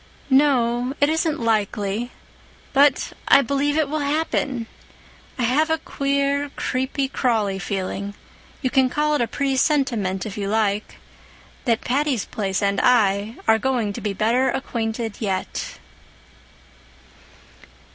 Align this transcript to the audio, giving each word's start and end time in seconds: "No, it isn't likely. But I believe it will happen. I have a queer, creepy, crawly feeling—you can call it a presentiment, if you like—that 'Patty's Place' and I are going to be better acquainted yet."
"No, 0.31 0.95
it 0.99 1.09
isn't 1.09 1.39
likely. 1.45 2.09
But 2.73 3.13
I 3.27 3.43
believe 3.43 3.77
it 3.77 3.87
will 3.87 3.99
happen. 3.99 4.65
I 5.37 5.43
have 5.43 5.69
a 5.69 5.77
queer, 5.77 6.49
creepy, 6.55 7.07
crawly 7.07 7.59
feeling—you 7.59 8.69
can 8.71 8.89
call 8.89 9.13
it 9.13 9.21
a 9.21 9.27
presentiment, 9.27 10.25
if 10.25 10.39
you 10.39 10.47
like—that 10.47 11.81
'Patty's 11.81 12.25
Place' 12.25 12.63
and 12.63 12.81
I 12.81 13.35
are 13.47 13.59
going 13.59 13.93
to 13.93 14.01
be 14.01 14.13
better 14.13 14.49
acquainted 14.49 15.17
yet." 15.19 15.77